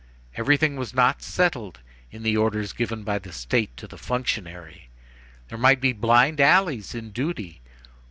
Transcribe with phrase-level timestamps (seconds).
[0.33, 4.89] everything was not settled in the orders given by the State to the functionary!
[5.49, 7.61] There might be blind alleys in duty!